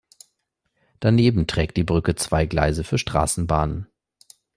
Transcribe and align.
Daneben 0.99 1.45
trägt 1.45 1.77
die 1.77 1.83
Brücke 1.83 2.15
zwei 2.15 2.47
Gleise 2.47 2.83
für 2.83 2.97
Straßenbahnen. 2.97 3.85